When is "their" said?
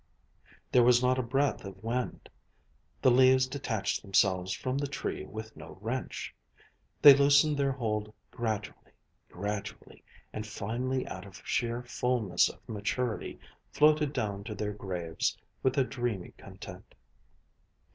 7.55-7.73, 14.55-14.73